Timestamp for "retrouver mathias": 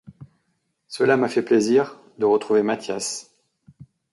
2.25-3.35